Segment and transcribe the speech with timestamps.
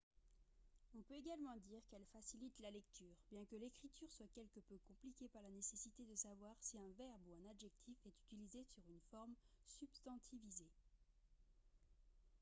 [0.97, 5.27] on peut également dire qu'elle facilite la lecture bien que l'écriture soit quelque peu compliquée
[5.27, 8.99] par la nécessité de savoir si un verbe ou un adjectif est utilisé sous une
[9.11, 9.35] forme
[9.77, 10.71] substantivisée